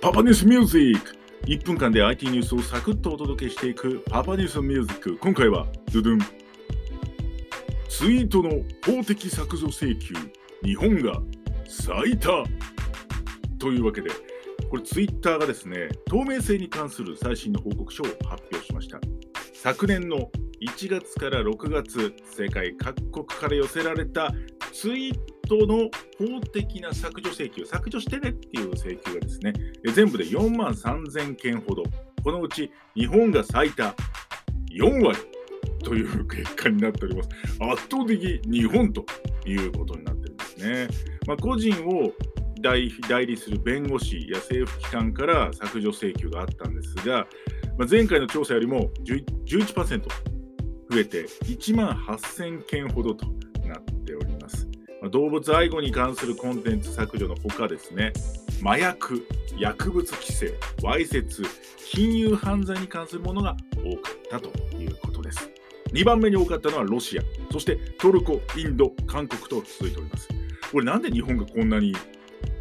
[0.00, 6.18] パパニュースミュージック1分間で IT ニュースをサクッとお届けしていくパパニュースミュージック今回はドゥドゥン。
[7.88, 8.50] ツイートの
[8.84, 10.14] 法的削除請求。
[10.62, 11.20] 日本が
[11.68, 12.44] 最多。
[13.58, 14.10] というわけで
[14.70, 19.00] これツイッターがですね透明性に関する最新の報告書を発表しました。
[19.54, 20.30] 昨年の
[20.60, 24.32] 1月から6月世界各国から寄せられた
[24.72, 29.52] ツイートの法的な削除請求、削除してねっていう請求がですね、
[29.94, 31.82] 全部で4万3000件ほど、
[32.22, 33.94] このうち日本が最多
[34.72, 35.18] 4割
[35.82, 37.28] という結果になっております。
[37.60, 39.04] 圧倒的日本と
[39.46, 40.88] いうことになってるんですね。
[41.26, 42.12] まあ、個人を
[42.60, 42.90] 代
[43.26, 47.26] 理する弁護士や政府機関から削除請求があったんですが、
[47.78, 50.00] まあ、前回の調査よりも11%
[50.90, 53.26] 増えて1万8000件ほどと。
[55.10, 58.12] 動物愛護に関するコンテンツ削除のほかですね、
[58.62, 59.26] 麻薬、
[59.58, 61.42] 薬物規制、わいせつ、
[61.90, 65.50] 金融犯罪に関するものが多かったということです。
[65.92, 70.28] 2番目に多かったのはロシア、そしてトルコ、インド、韓国と続いております。
[70.72, 71.94] これなんで日本がこんなに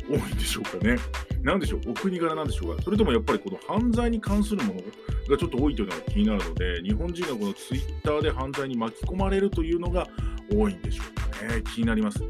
[0.10, 0.98] 多いんでしょうかね。
[1.42, 2.84] なんでしょう、お国柄なんでしょうか。
[2.84, 4.82] それともやっぱりこの犯罪に関するもの
[5.30, 10.08] がちょっと多いというのが気になるので、日本人がこのツイッターで犯罪に巻き込まれるというのが
[10.54, 11.23] 多いんでしょうか。
[11.48, 12.24] ね、気になります。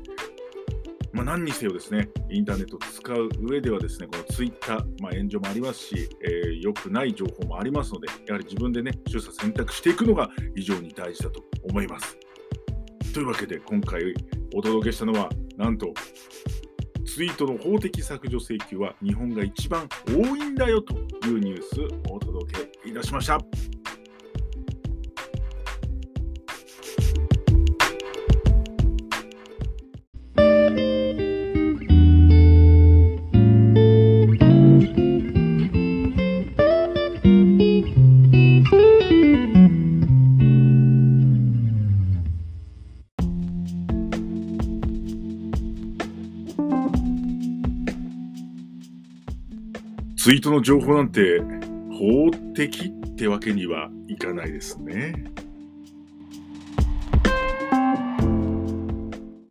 [1.14, 12.18] まあ、何にせよですね、インターネットを使う上ではですね、このツイッター、まあ、炎上もありますし、えー、良くない情報もありますので、やはり自分でね、取捨選択していくのが非常に大事だと思います。
[13.14, 14.16] というわけで、今回
[14.56, 15.94] お届けしたのは、なんと、
[17.06, 20.96] ツイートの法的削除請求は日本が一番多いんだよと
[21.28, 23.38] いうニュースをお届けいたしました。
[50.24, 51.42] ツイートの情報なんて
[51.92, 55.26] 法的ってわけにはいかないですね。